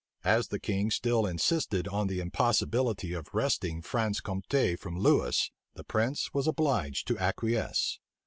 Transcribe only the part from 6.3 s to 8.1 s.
was obliged to acquiesce.